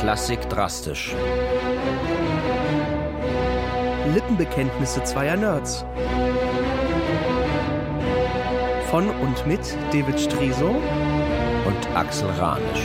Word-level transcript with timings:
Klassik 0.00 0.48
drastisch. 0.48 1.14
Lippenbekenntnisse 4.14 5.04
zweier 5.04 5.36
Nerds. 5.36 5.84
Von 8.90 9.10
und 9.10 9.46
mit 9.46 9.60
David 9.92 10.18
Striso 10.18 10.70
und 11.66 11.94
Axel 11.94 12.30
Ranisch. 12.30 12.80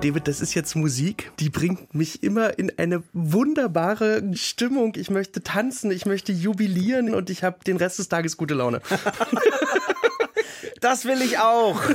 David, 0.00 0.28
das 0.28 0.40
ist 0.40 0.54
jetzt 0.54 0.74
Musik, 0.76 1.32
die 1.38 1.50
bringt 1.50 1.94
mich 1.94 2.22
immer 2.22 2.58
in 2.58 2.72
eine 2.78 3.02
wunderbare 3.12 4.22
Stimmung. 4.32 4.94
Ich 4.96 5.10
möchte 5.10 5.42
tanzen, 5.42 5.90
ich 5.90 6.06
möchte 6.06 6.32
jubilieren 6.32 7.14
und 7.14 7.28
ich 7.28 7.44
habe 7.44 7.58
den 7.66 7.76
Rest 7.76 7.98
des 7.98 8.08
Tages 8.08 8.38
gute 8.38 8.54
Laune. 8.54 8.80
das 10.80 11.04
will 11.04 11.20
ich 11.20 11.38
auch. 11.38 11.78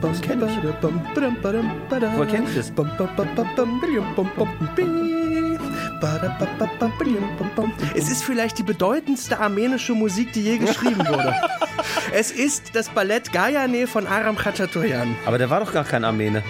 Was 0.00 0.20
kennt 0.22 0.42
ich? 0.42 0.56
Woher 2.16 2.26
kennt 2.26 2.48
ich 2.48 2.56
das? 2.56 2.72
Es 7.94 8.10
ist 8.10 8.22
vielleicht 8.24 8.58
die 8.58 8.62
bedeutendste 8.62 9.38
armenische 9.38 9.92
Musik, 9.94 10.32
die 10.32 10.42
je 10.42 10.58
geschrieben 10.58 11.06
wurde. 11.06 11.34
es 12.12 12.30
ist 12.30 12.74
das 12.74 12.88
Ballett 12.88 13.32
Gayane 13.32 13.86
von 13.86 14.06
Aram 14.06 14.36
Khachaturian. 14.36 15.14
Aber 15.26 15.38
der 15.38 15.50
war 15.50 15.60
doch 15.60 15.72
gar 15.72 15.84
kein 15.84 16.04
Armene. 16.04 16.42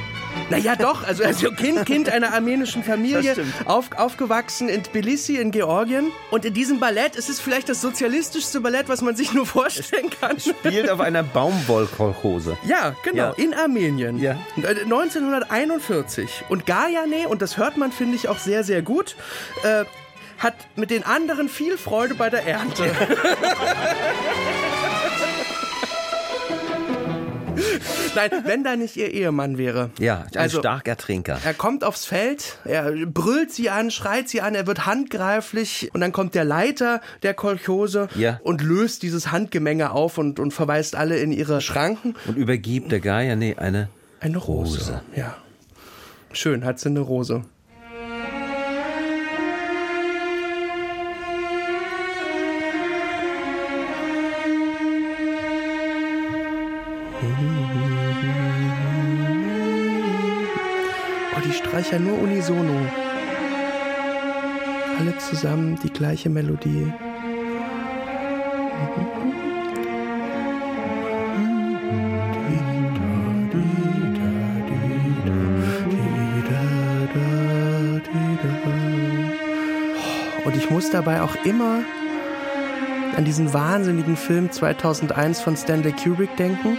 Naja, 0.50 0.76
doch. 0.76 1.06
Also, 1.06 1.24
also 1.24 1.50
kind, 1.52 1.86
kind 1.86 2.08
einer 2.08 2.34
armenischen 2.34 2.82
Familie, 2.82 3.36
auf, 3.64 3.90
aufgewachsen 3.96 4.68
in 4.68 4.82
Tbilisi 4.82 5.36
in 5.36 5.50
Georgien. 5.50 6.10
Und 6.30 6.44
in 6.44 6.54
diesem 6.54 6.80
Ballett 6.80 7.16
ist 7.16 7.28
es 7.28 7.40
vielleicht 7.40 7.68
das 7.68 7.80
sozialistischste 7.80 8.60
Ballett, 8.60 8.88
was 8.88 9.00
man 9.00 9.16
sich 9.16 9.32
nur 9.32 9.46
vorstellen 9.46 10.10
kann. 10.20 10.38
Spielt 10.40 10.90
auf 10.90 11.00
einer 11.00 11.22
Baumwollkolchose. 11.22 12.56
Ja, 12.64 12.94
genau. 13.04 13.16
Ja. 13.16 13.34
In 13.36 13.54
Armenien. 13.54 14.18
Ja. 14.18 14.36
1941. 14.56 16.44
Und 16.48 16.66
Gayane, 16.66 17.28
und 17.28 17.42
das 17.42 17.56
hört 17.56 17.76
man, 17.76 17.92
finde 17.92 18.16
ich, 18.16 18.28
auch 18.28 18.38
sehr, 18.38 18.64
sehr 18.64 18.82
gut, 18.82 19.16
äh, 19.62 19.84
hat 20.38 20.54
mit 20.74 20.90
den 20.90 21.04
anderen 21.04 21.48
viel 21.48 21.76
Freude 21.76 22.14
bei 22.14 22.30
der 22.30 22.46
Ernte. 22.46 22.90
Nein, 28.14 28.30
wenn 28.44 28.64
da 28.64 28.76
nicht 28.76 28.96
ihr 28.96 29.12
Ehemann 29.12 29.58
wäre. 29.58 29.90
Ja, 29.98 30.26
ein 30.32 30.36
also, 30.36 30.58
starker 30.58 30.96
Trinker. 30.96 31.38
Er 31.44 31.54
kommt 31.54 31.84
aufs 31.84 32.04
Feld, 32.04 32.58
er 32.64 32.92
brüllt 33.06 33.52
sie 33.52 33.70
an, 33.70 33.90
schreit 33.90 34.28
sie 34.28 34.40
an, 34.40 34.54
er 34.54 34.66
wird 34.66 34.86
handgreiflich 34.86 35.90
und 35.92 36.00
dann 36.00 36.12
kommt 36.12 36.34
der 36.34 36.44
Leiter 36.44 37.00
der 37.22 37.34
Kolchose 37.34 38.08
ja. 38.14 38.40
und 38.42 38.62
löst 38.62 39.02
dieses 39.02 39.32
Handgemenge 39.32 39.92
auf 39.92 40.18
und, 40.18 40.38
und 40.40 40.52
verweist 40.52 40.96
alle 40.96 41.18
in 41.18 41.32
ihre 41.32 41.60
Schranken. 41.60 42.14
Und 42.26 42.36
übergibt 42.36 42.92
der 42.92 43.00
Geier, 43.00 43.36
nee, 43.36 43.54
eine, 43.56 43.88
eine 44.20 44.38
Rose. 44.38 44.78
Rose. 44.78 45.02
Ja. 45.16 45.36
Schön, 46.32 46.64
hat 46.64 46.78
sie 46.78 46.88
eine 46.88 47.00
Rose. 47.00 47.44
Streicher 61.90 62.04
nur 62.04 62.22
unisono. 62.22 62.86
Alle 65.00 65.18
zusammen 65.18 65.76
die 65.82 65.92
gleiche 65.92 66.30
Melodie. 66.30 66.92
Und 80.44 80.56
ich 80.56 80.70
muss 80.70 80.90
dabei 80.90 81.22
auch 81.22 81.34
immer 81.44 81.80
an 83.16 83.24
diesen 83.24 83.52
wahnsinnigen 83.52 84.16
Film 84.16 84.52
2001 84.52 85.40
von 85.40 85.56
Stanley 85.56 85.92
Kubrick 85.92 86.36
denken. 86.36 86.78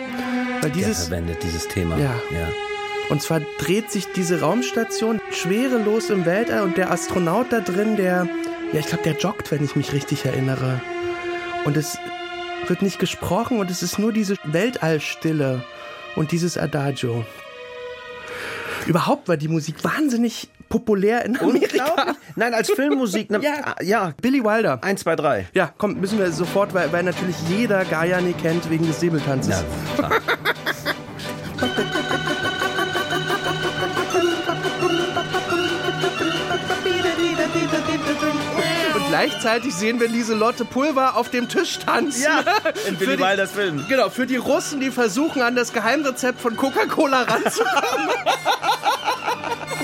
Weil 0.62 0.72
dieses, 0.72 1.10
Der 1.10 1.18
verwendet 1.18 1.44
dieses 1.44 1.68
Thema. 1.68 1.98
Ja. 1.98 2.16
ja. 2.32 2.71
Und 3.12 3.22
zwar 3.22 3.42
dreht 3.60 3.92
sich 3.92 4.14
diese 4.14 4.40
Raumstation 4.40 5.20
schwerelos 5.32 6.10
im 6.10 6.26
Weltall 6.26 6.62
und 6.62 6.78
der 6.78 6.92
Astronaut 6.92 7.48
da 7.52 7.60
drin, 7.60 7.98
der, 7.98 8.26
ja, 8.72 8.80
ich 8.80 8.86
glaube, 8.86 9.04
der 9.04 9.18
joggt, 9.18 9.52
wenn 9.52 9.62
ich 9.66 9.76
mich 9.76 9.92
richtig 9.92 10.24
erinnere. 10.24 10.82
Und 11.66 11.76
es 11.76 11.98
wird 12.68 12.82
nicht 12.82 13.00
gesprochen 13.00 13.60
und 13.60 13.70
es 13.70 13.84
ist 13.84 14.00
nur 14.00 14.14
diese 14.14 14.38
Weltallstille 14.46 15.62
und 16.16 16.32
dieses 16.32 16.58
Adagio. 16.58 17.26
Überhaupt 18.86 19.28
war 19.28 19.36
die 19.36 19.50
Musik 19.50 19.84
wahnsinnig 19.84 20.48
populär 20.70 21.26
in 21.26 21.38
Amerika. 21.38 22.16
Nein, 22.38 22.54
als 22.54 22.72
Filmmusik. 22.72 23.30
Ne, 23.30 23.42
ja. 23.44 23.76
ja. 23.82 24.14
Billy 24.22 24.42
Wilder. 24.42 24.82
Eins, 24.86 25.02
zwei, 25.02 25.18
drei. 25.18 25.50
Ja, 25.54 25.74
komm, 25.78 26.00
müssen 26.00 26.18
wir 26.18 26.32
sofort, 26.32 26.74
weil, 26.74 26.90
weil 26.94 27.04
natürlich 27.04 27.36
jeder 27.50 27.84
Gayane 27.84 28.32
kennt 28.32 28.70
wegen 28.70 28.88
des 28.88 29.02
Säbeltanzes. 29.02 29.66
Ja, 29.98 30.10
gleichzeitig 39.12 39.76
sehen 39.76 40.00
wir 40.00 40.08
Lieselotte 40.08 40.64
Pulver 40.64 41.18
auf 41.18 41.30
dem 41.30 41.50
Tisch 41.50 41.80
tanzen. 41.80 42.24
Ja, 42.24 42.46
in 42.88 42.96
Billy 42.96 43.20
Wilders 43.20 43.52
Film. 43.52 43.86
Genau, 43.90 44.10
für 44.10 44.26
die 44.26 44.38
Russen, 44.38 44.80
die 44.80 44.90
versuchen, 44.90 45.42
an 45.42 45.54
das 45.54 45.74
Geheimrezept 45.74 46.40
von 46.40 46.56
Coca-Cola 46.56 47.24
ranzukommen. 47.24 48.10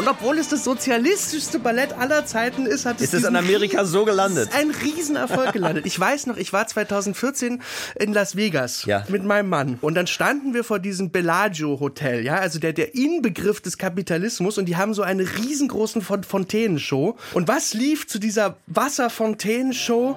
Und 0.07 0.13
obwohl 0.13 0.37
es 0.37 0.47
das 0.47 0.63
sozialistischste 0.63 1.59
Ballett 1.59 1.91
aller 1.91 2.25
Zeiten 2.25 2.65
ist, 2.65 2.85
hat 2.85 2.95
es 3.01 3.13
ist 3.13 3.13
es 3.13 3.23
in 3.25 3.35
Amerika 3.35 3.83
so 3.83 4.05
gelandet. 4.05 4.49
Ein 4.57 4.71
Riesenerfolg 4.71 5.51
gelandet. 5.51 5.85
Ich 5.85 5.99
weiß 5.99 6.27
noch, 6.27 6.37
ich 6.37 6.53
war 6.53 6.65
2014 6.65 7.61
in 7.99 8.13
Las 8.13 8.37
Vegas 8.37 8.85
ja. 8.85 9.03
mit 9.09 9.25
meinem 9.25 9.49
Mann 9.49 9.77
und 9.81 9.95
dann 9.95 10.07
standen 10.07 10.53
wir 10.53 10.63
vor 10.63 10.79
diesem 10.79 11.11
Bellagio 11.11 11.81
Hotel, 11.81 12.23
ja, 12.23 12.35
also 12.35 12.57
der 12.57 12.71
der 12.71 12.95
Inbegriff 12.95 13.59
des 13.59 13.77
Kapitalismus 13.77 14.57
und 14.57 14.67
die 14.67 14.77
haben 14.77 14.93
so 14.93 15.01
eine 15.01 15.23
riesengroßen 15.23 16.01
Fontänenshow. 16.01 17.17
Und 17.33 17.49
was 17.49 17.73
lief 17.73 18.07
zu 18.07 18.17
dieser 18.17 18.55
Wasserfontänenshow? 18.67 20.15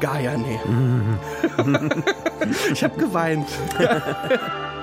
Gaia, 0.00 0.38
nee. 0.38 0.58
ich 2.72 2.82
habe 2.82 2.98
geweint. 2.98 3.46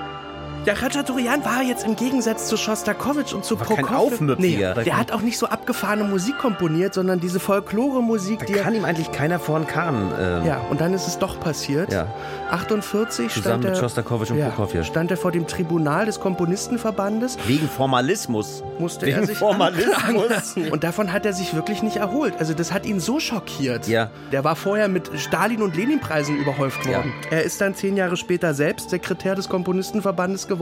Ja, 0.66 0.74
Khachaturian 0.74 1.44
war 1.44 1.62
jetzt 1.62 1.86
im 1.86 1.94
Gegensatz 1.94 2.48
zu 2.48 2.56
Shostakovich 2.56 3.32
und 3.34 3.44
zu 3.44 3.54
Prokofjew. 3.54 4.34
Nee, 4.36 4.56
der 4.56 4.98
hat 4.98 5.12
auch 5.12 5.20
nicht 5.20 5.38
so 5.38 5.46
abgefahrene 5.46 6.02
Musik 6.02 6.38
komponiert, 6.38 6.92
sondern 6.92 7.20
diese 7.20 7.38
Folklore-Musik. 7.38 8.44
Da 8.48 8.62
kann 8.62 8.74
ihm 8.74 8.84
eigentlich 8.84 9.12
keiner 9.12 9.38
vor 9.38 9.60
den 9.60 9.68
Karren. 9.68 10.10
Ähm 10.20 10.44
ja, 10.44 10.58
und 10.68 10.80
dann 10.80 10.92
ist 10.92 11.06
es 11.06 11.20
doch 11.20 11.38
passiert. 11.38 11.92
Ja. 11.92 12.08
48 12.50 13.32
Zusammen 13.32 13.42
stand 13.42 13.62
mit 13.62 13.74
er, 13.74 13.76
Shostakovich 13.76 14.32
und 14.32 14.38
ja, 14.38 14.48
Prokofjew. 14.48 14.82
stand 14.82 15.12
er 15.12 15.16
vor 15.16 15.30
dem 15.30 15.46
Tribunal 15.46 16.04
des 16.06 16.18
Komponistenverbandes. 16.18 17.38
Wegen 17.46 17.68
Formalismus. 17.68 18.64
Musste 18.80 19.06
Wegen 19.06 19.18
er 19.20 19.26
sich 19.26 19.38
Formalismus. 19.38 20.56
Und 20.72 20.82
davon 20.82 21.12
hat 21.12 21.24
er 21.26 21.32
sich 21.32 21.54
wirklich 21.54 21.84
nicht 21.84 21.98
erholt. 21.98 22.34
Also 22.40 22.54
das 22.54 22.72
hat 22.72 22.86
ihn 22.86 22.98
so 22.98 23.20
schockiert. 23.20 23.86
Ja. 23.86 24.10
Der 24.32 24.42
war 24.42 24.56
vorher 24.56 24.88
mit 24.88 25.12
Stalin- 25.14 25.62
und 25.62 25.76
Lenin-Preisen 25.76 26.36
überhäuft 26.36 26.84
worden. 26.88 27.12
Ja. 27.30 27.36
Er 27.36 27.44
ist 27.44 27.60
dann 27.60 27.76
zehn 27.76 27.96
Jahre 27.96 28.16
später 28.16 28.52
selbst 28.52 28.90
Sekretär 28.90 29.36
des 29.36 29.48
Komponistenverbandes 29.48 30.48
geworden 30.48 30.55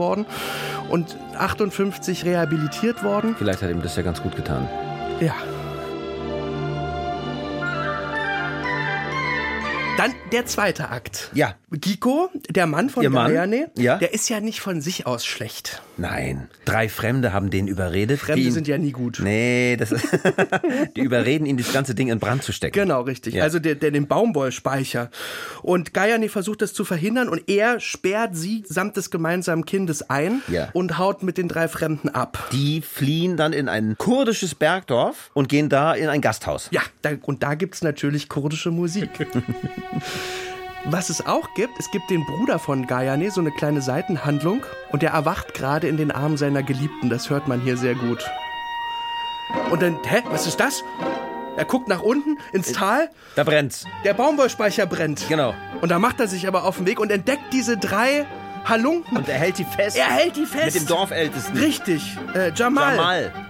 und 0.89 1.17
58 1.37 2.25
rehabilitiert 2.25 3.03
worden. 3.03 3.35
Vielleicht 3.37 3.61
hat 3.61 3.69
ihm 3.69 3.81
das 3.81 3.95
ja 3.95 4.03
ganz 4.03 4.21
gut 4.21 4.35
getan. 4.35 4.67
Ja. 5.19 5.33
Dann 9.97 10.13
der 10.33 10.45
zweite 10.45 10.89
Akt. 10.89 11.31
Ja. 11.33 11.55
Giko, 11.71 12.29
der 12.49 12.67
Mann 12.67 12.89
von? 12.89 13.03
Gayane, 13.11 13.69
Ja. 13.77 13.97
der 13.97 14.13
ist 14.13 14.29
ja 14.29 14.39
nicht 14.41 14.59
von 14.61 14.81
sich 14.81 15.05
aus 15.05 15.25
schlecht. 15.25 15.81
Nein. 15.97 16.49
Drei 16.65 16.89
Fremde 16.89 17.31
haben 17.33 17.49
den 17.49 17.67
überredet. 17.67 18.19
Fremde 18.19 18.41
die 18.41 18.47
ihn- 18.47 18.53
sind 18.53 18.67
ja 18.67 18.77
nie 18.77 18.91
gut. 18.91 19.19
Nee, 19.23 19.75
das 19.77 19.91
ist 19.93 20.05
die 20.95 21.01
überreden 21.01 21.45
ihn, 21.45 21.57
das 21.57 21.71
ganze 21.71 21.95
Ding 21.95 22.09
in 22.09 22.19
Brand 22.19 22.43
zu 22.43 22.51
stecken. 22.51 22.73
Genau, 22.73 23.01
richtig. 23.01 23.35
Ja. 23.35 23.43
Also 23.43 23.59
der, 23.59 23.75
der 23.75 23.91
den 23.91 24.07
Baumwollspeicher. 24.07 25.09
Und 25.61 25.93
Gayane 25.93 26.27
versucht 26.29 26.61
das 26.61 26.73
zu 26.73 26.83
verhindern 26.85 27.29
und 27.29 27.49
er 27.49 27.79
sperrt 27.79 28.35
sie 28.35 28.63
samt 28.67 28.97
des 28.97 29.11
gemeinsamen 29.11 29.65
Kindes 29.65 30.09
ein 30.09 30.41
Ja. 30.49 30.69
und 30.73 30.97
haut 30.97 31.23
mit 31.23 31.37
den 31.37 31.47
drei 31.47 31.67
Fremden 31.69 32.09
ab. 32.09 32.49
Die 32.51 32.81
fliehen 32.81 33.37
dann 33.37 33.53
in 33.53 33.69
ein 33.69 33.95
kurdisches 33.97 34.55
Bergdorf 34.55 35.29
und 35.33 35.47
gehen 35.49 35.69
da 35.69 35.93
in 35.93 36.07
ein 36.09 36.21
Gasthaus. 36.21 36.67
Ja, 36.71 36.81
da, 37.01 37.11
und 37.21 37.43
da 37.43 37.55
gibt's 37.55 37.81
natürlich 37.81 38.27
kurdische 38.29 38.71
Musik. 38.71 39.09
Was 40.85 41.09
es 41.09 41.25
auch 41.25 41.53
gibt, 41.55 41.79
es 41.79 41.89
gibt 41.89 42.09
den 42.11 42.25
Bruder 42.25 42.59
von 42.59 42.85
Gayane, 42.85 43.31
so 43.31 43.41
eine 43.41 43.51
kleine 43.51 43.81
Seitenhandlung, 43.81 44.63
und 44.91 45.01
der 45.01 45.11
erwacht 45.11 45.55
gerade 45.55 45.87
in 45.87 45.97
den 45.97 46.11
Armen 46.11 46.37
seiner 46.37 46.61
Geliebten. 46.61 47.09
Das 47.09 47.29
hört 47.29 47.47
man 47.47 47.59
hier 47.61 47.75
sehr 47.75 47.95
gut. 47.95 48.23
Und 49.71 49.81
dann, 49.81 49.97
hä, 50.05 50.21
was 50.29 50.45
ist 50.45 50.59
das? 50.59 50.83
Er 51.57 51.65
guckt 51.65 51.87
nach 51.87 52.01
unten 52.01 52.37
ins 52.51 52.71
Tal. 52.73 53.09
Da 53.35 53.43
brennt's. 53.43 53.85
Der 54.03 54.13
Baumwollspeicher 54.13 54.85
brennt. 54.85 55.27
Genau. 55.27 55.53
Und 55.81 55.89
da 55.89 55.99
macht 55.99 56.19
er 56.19 56.27
sich 56.27 56.47
aber 56.47 56.65
auf 56.65 56.77
den 56.77 56.85
Weg 56.85 56.99
und 56.99 57.11
entdeckt 57.11 57.53
diese 57.53 57.77
drei 57.77 58.25
Halunken. 58.65 59.17
Und 59.17 59.29
er 59.29 59.37
hält 59.37 59.57
die 59.57 59.63
fest. 59.65 59.97
er 59.97 60.05
hält 60.05 60.35
die 60.35 60.45
fest. 60.45 60.73
Mit 60.73 60.75
dem 60.75 60.87
Dorfältesten. 60.87 61.57
Richtig. 61.57 62.17
Äh, 62.35 62.51
Jamal. 62.53 62.95
Jamal. 62.95 63.44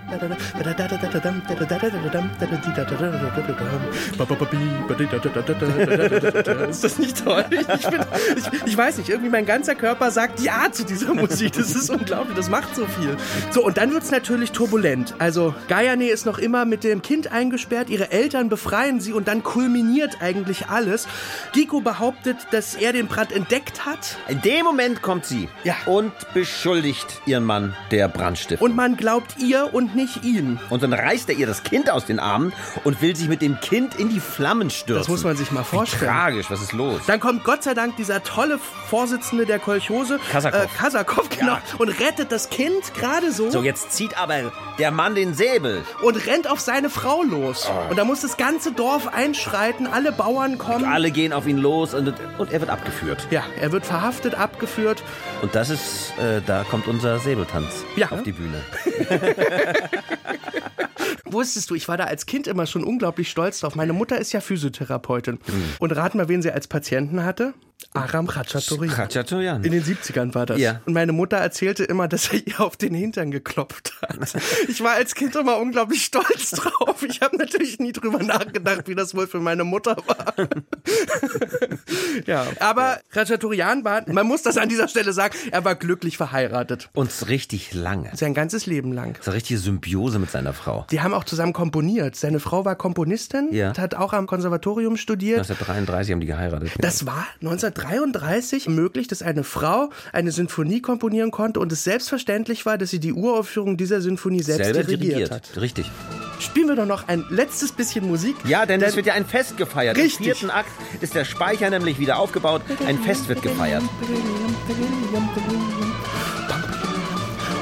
Ist 6.69 6.83
das 6.83 6.97
nicht 6.99 7.23
toll? 7.23 7.45
Ich, 7.51 7.87
bin, 7.89 7.99
ich, 8.35 8.63
ich 8.65 8.77
weiß 8.77 8.97
nicht, 8.97 9.09
irgendwie 9.09 9.29
mein 9.29 9.45
ganzer 9.45 9.75
Körper 9.75 10.11
sagt 10.11 10.39
Ja 10.41 10.71
zu 10.71 10.83
dieser 10.85 11.13
Musik. 11.13 11.53
Das 11.53 11.73
ist 11.75 11.89
unglaublich, 11.89 12.35
das 12.35 12.49
macht 12.49 12.75
so 12.75 12.85
viel. 12.85 13.15
So, 13.51 13.63
und 13.65 13.77
dann 13.77 13.91
wird 13.91 14.03
es 14.03 14.11
natürlich 14.11 14.51
turbulent. 14.51 15.13
Also, 15.19 15.53
Gayane 15.67 16.07
ist 16.09 16.25
noch 16.25 16.37
immer 16.37 16.65
mit 16.65 16.83
dem 16.83 17.01
Kind 17.01 17.31
eingesperrt, 17.31 17.89
ihre 17.89 18.11
Eltern 18.11 18.49
befreien 18.49 18.99
sie 18.99 19.13
und 19.13 19.27
dann 19.27 19.43
kulminiert 19.43 20.17
eigentlich 20.21 20.67
alles. 20.69 21.07
Giko 21.53 21.81
behauptet, 21.81 22.37
dass 22.51 22.75
er 22.75 22.93
den 22.93 23.07
Brand 23.07 23.31
entdeckt 23.31 23.85
hat 23.85 24.17
In 24.27 24.41
dem 24.41 24.65
Moment 24.65 25.01
kommt 25.01 25.25
sie 25.25 25.49
Ja. 25.63 25.75
und 25.85 26.11
beschuldigt 26.33 27.21
ihren 27.25 27.43
Mann 27.43 27.75
der 27.91 28.07
Brandstiftung. 28.07 28.69
und 28.69 28.75
man 28.75 28.97
glaubt 28.97 29.35
ihr 29.39 29.73
und 29.73 29.94
nicht 29.95 30.24
ihm. 30.24 30.59
Und 30.69 30.83
dann 30.83 30.94
reißt 30.94 31.30
er 31.30 31.36
ihr 31.36 31.47
das 31.47 31.63
Kind 31.63 31.89
aus 31.89 32.06
den 32.06 32.19
Armen 32.19 32.53
und 32.83 33.01
will 33.01 33.15
sich 33.15 33.27
mit 33.27 33.42
dem 33.42 33.59
Kind 33.59 33.95
in 33.95 34.09
die 34.09 34.19
Flammen 34.19 34.69
stürzen. 34.69 35.01
Das 35.01 35.07
muss 35.07 35.24
man 35.24 35.36
sich 35.38 35.51
mal 35.51 35.63
vorstellen. 35.63 36.12
Tragisch, 36.12 36.50
was 36.50 36.62
ist 36.62 36.74
los? 36.74 37.01
Dann 37.07 37.19
kommt 37.19 37.44
Gott 37.44 37.63
sei 37.63 37.74
Dank 37.74 37.95
dieser 37.97 38.24
tolle 38.24 38.59
Vorsitzende 38.89 39.45
der 39.45 39.59
Kolchose, 39.59 40.19
Kasakow. 40.31 40.63
äh, 40.63 40.68
Kasakow 40.77 41.30
genau, 41.30 41.57
und 41.77 41.89
rettet 42.00 42.31
das 42.31 42.50
Kind 42.50 42.94
gerade 42.94 43.31
so, 43.31 43.50
So, 43.50 43.63
jetzt 43.63 43.92
zieht 43.94 44.18
aber 44.18 44.51
der 44.77 44.92
Mann 44.92 45.15
den 45.15 45.33
Säbel. 45.33 45.83
und 46.03 46.25
rennt 46.27 46.50
auf 46.50 46.59
seine 46.59 46.89
Frau 46.89 47.24
los. 47.24 47.68
Oh. 47.69 47.89
Und 47.91 47.98
da 47.98 48.03
muss 48.06 48.21
das 48.21 48.38
ganze 48.38 48.71
Dorf 48.71 49.07
einschreiten, 49.13 49.88
alle 49.88 50.12
Bauern 50.12 50.57
kommen. 50.57 50.86
Alle 50.86 51.12
gehen 51.12 51.33
auf 51.33 51.48
ihn 51.48 51.57
los 51.57 51.94
und, 51.94 52.13
und 52.38 52.51
er 52.51 52.59
wird 52.59 52.69
abgeführt. 52.69 53.27
ja, 53.31 53.44
er 53.59 53.71
wird 53.71 53.86
verhaftet, 53.86 54.36
abgeführt. 54.36 55.03
Und 55.41 55.56
das 55.56 55.69
ist, 55.69 56.13
äh, 56.19 56.41
da 56.45 56.63
kommt 56.63 56.88
unser 56.88 57.19
Säbeltanz 57.19 57.83
Ja. 57.95 58.12
auf 58.12 58.24
die 58.24 58.31
Bühne. 58.33 58.62
Wusstest 61.25 61.69
du, 61.69 61.75
ich 61.75 61.87
war 61.87 61.97
da 61.97 62.05
als 62.05 62.25
Kind 62.25 62.47
immer 62.47 62.65
schon 62.65 62.83
unglaublich 62.83 63.29
stolz 63.29 63.59
drauf. 63.59 63.75
Meine 63.75 63.93
Mutter 63.93 64.19
ist 64.19 64.31
ja 64.31 64.41
Physiotherapeutin. 64.41 65.39
Hm. 65.45 65.63
Und 65.79 65.91
rat 65.91 66.15
mal, 66.15 66.29
wen 66.29 66.41
sie 66.41 66.51
als 66.51 66.67
Patienten 66.67 67.23
hatte? 67.23 67.53
Aram 67.94 68.27
Khachaturian. 68.27 68.94
Khachaturian. 68.94 69.63
In 69.63 69.72
den 69.72 69.83
70ern 69.83 70.33
war 70.36 70.45
das. 70.45 70.60
Ja. 70.60 70.81
Und 70.86 70.94
meine 70.94 71.12
Mutter 71.13 71.38
erzählte 71.38 71.83
immer, 71.86 72.07
dass 72.07 72.31
er 72.31 72.45
ihr 72.45 72.60
auf 72.60 72.75
den 72.77 72.94
Hintern 72.94 73.31
geklopft 73.31 73.94
hat. 74.01 74.18
Ich 74.68 74.81
war 74.83 74.94
als 74.94 75.16
Kind 75.16 75.36
immer 75.36 75.57
unglaublich 75.57 76.04
stolz 76.04 76.50
drauf. 76.51 77.04
Ich 77.07 77.22
habe 77.22 77.38
natürlich 77.38 77.80
nie 77.80 77.92
drüber 77.94 78.22
nachgedacht, 78.24 78.88
wie 78.88 78.95
das 78.95 79.13
wohl 79.16 79.27
für 79.27 79.39
meine 79.39 79.63
Mutter 79.63 79.95
war. 80.07 80.33
ja, 82.25 82.45
aber 82.60 83.00
Khachaturian 83.12 83.83
war, 83.83 84.04
man 84.10 84.27
muss 84.27 84.42
das 84.44 84.57
an 84.57 84.69
dieser 84.69 84.88
Stelle 84.88 85.13
sagen, 85.13 85.36
er 85.51 85.63
war 85.66 85.75
glücklich 85.75 86.18
verheiratet. 86.18 86.89
Und 86.94 87.12
richtig 87.27 87.74
lange. 87.74 88.12
Sein 88.16 88.33
ganzes 88.33 88.66
Leben 88.66 88.92
lang. 88.92 89.18
So 89.22 89.31
eine 89.31 89.38
richtige 89.38 89.60
Symbiose 89.60 90.19
mit 90.19 90.31
seiner 90.31 90.54
Frau. 90.54 90.86
Die 90.92 91.01
haben 91.01 91.13
auch 91.13 91.24
zusammen 91.24 91.54
komponiert. 91.54 92.16
Seine 92.16 92.39
Frau 92.39 92.66
war 92.66 92.75
Komponistin, 92.75 93.50
Ja. 93.51 93.75
hat 93.77 93.95
auch 93.95 94.13
am 94.13 94.27
Konservatorium 94.27 94.98
studiert. 94.98 95.39
1933 95.39 96.12
haben 96.13 96.19
die 96.22 96.27
geheiratet. 96.27 96.72
Das 96.80 97.06
war 97.06 97.25
1933 97.67 98.67
möglich, 98.69 99.07
dass 99.07 99.21
eine 99.21 99.44
Frau 99.44 99.89
eine 100.12 100.31
Sinfonie 100.31 100.81
komponieren 100.81 101.31
konnte 101.31 101.59
und 101.59 101.71
es 101.71 101.83
selbstverständlich 101.83 102.65
war, 102.65 102.77
dass 102.77 102.89
sie 102.89 103.00
die 103.00 103.13
Uraufführung 103.13 103.77
dieser 103.77 104.01
Sinfonie 104.01 104.41
selbst 104.41 104.65
Selber 104.65 104.83
dirigiert, 104.83 105.12
dirigiert. 105.17 105.31
hat. 105.31 105.62
Richtig. 105.62 105.91
Spielen 106.39 106.67
wir 106.67 106.75
doch 106.75 106.85
noch 106.85 107.07
ein 107.07 107.25
letztes 107.29 107.71
bisschen 107.71 108.07
Musik. 108.07 108.35
Ja, 108.45 108.65
denn 108.65 108.81
es 108.81 108.95
wird 108.95 109.06
ja 109.06 109.13
ein 109.13 109.25
Fest 109.25 109.57
gefeiert. 109.57 109.97
Richtig. 109.97 110.19
Im 110.19 110.23
vierten 110.25 110.50
Akt 110.50 110.69
ist 111.01 111.15
der 111.15 111.25
Speicher 111.25 111.69
nämlich 111.69 112.00
wieder 112.00 112.19
aufgebaut. 112.19 112.62
Ein 112.85 113.00
Fest 113.00 113.29
wird 113.29 113.41
gefeiert. 113.41 113.83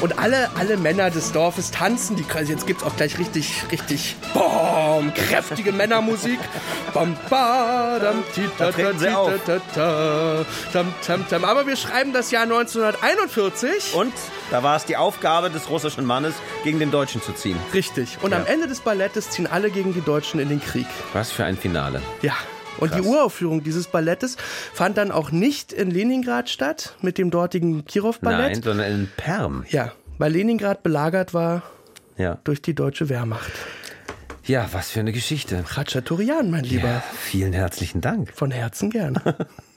Und 0.04 0.20
alle, 0.20 0.50
alle 0.60 0.76
Männer 0.76 1.10
des 1.12 1.32
Dorfes 1.32 1.72
tanzen. 1.72 2.18
Die, 2.18 2.26
jetzt 2.46 2.68
gibt's 2.68 2.84
auch 2.84 2.94
gleich 2.98 3.18
richtig, 3.18 3.64
richtig, 3.72 4.18
boom, 4.34 5.14
kräftige 5.14 5.72
Männermusik. 5.72 6.40
Bam, 6.94 7.16
ba, 7.30 8.00
dam, 8.02 8.22
ti, 8.36 8.42
ta, 8.58 8.66
Da 8.66 8.72
ta, 8.74 8.92
ti, 8.92 9.06
ta, 9.06 9.38
ta, 9.46 9.62
ta, 9.74 10.46
tam, 10.74 10.94
tam, 11.08 11.30
tam. 11.30 11.46
Aber 11.46 11.66
wir 11.68 11.78
schreiben 11.78 12.12
das 12.12 12.32
Jahr 12.32 12.44
1941. 12.44 13.94
Und 13.96 14.12
da 14.52 14.62
war 14.62 14.76
es 14.76 14.84
die 14.84 14.98
Aufgabe 14.98 15.50
des 15.50 15.70
russischen 15.70 16.04
Mannes, 16.04 16.34
gegen 16.66 16.80
den 16.80 16.92
Deutschen 16.92 17.22
zu 17.22 17.32
ziehen. 17.32 17.58
Richtig. 17.74 18.18
Und 18.22 18.32
Ja. 18.32 18.40
am 18.40 18.46
Ende 18.46 18.68
des 18.68 18.82
Ballettes 18.82 19.30
ziehen 19.30 19.48
alle 19.48 19.72
gegen 19.72 19.94
die 19.94 20.02
Deutschen 20.02 20.42
in 20.42 20.50
den 20.50 20.60
Krieg. 20.62 20.88
Was 21.14 21.32
für 21.32 21.46
ein 21.46 21.56
Finale. 21.56 22.02
Ja. 22.22 22.34
Und 22.80 22.90
Krass. 22.92 23.02
die 23.02 23.08
Uraufführung 23.08 23.64
dieses 23.64 23.88
Ballettes 23.88 24.38
fand 24.74 24.98
dann 24.98 25.12
auch 25.12 25.32
nicht 25.32 25.72
in 25.74 25.90
Leningrad 25.92 26.50
statt, 26.50 26.96
mit 27.02 27.18
dem 27.18 27.30
dortigen 27.32 27.86
Kirov-Ballett. 27.86 28.54
Nein, 28.54 28.64
sondern 28.64 28.92
in 28.92 29.10
Perm. 29.16 29.66
Ja, 29.70 29.92
weil 30.18 30.32
Leningrad 30.34 30.84
belagert 30.84 31.34
war 31.34 31.64
Ja. 32.18 32.40
durch 32.44 32.62
die 32.62 32.74
deutsche 32.76 33.10
Wehrmacht. 33.10 33.52
Ja, 34.46 34.68
was 34.74 34.90
für 34.90 35.00
eine 35.00 35.14
Geschichte. 35.14 35.64
Khachaturian, 35.68 36.52
mein 36.52 36.66
Lieber. 36.66 36.88
Ja, 36.90 37.04
vielen 37.22 37.54
herzlichen 37.54 38.02
Dank. 38.02 38.32
Von 38.34 38.52
Herzen 38.52 38.90
gern. 38.90 39.20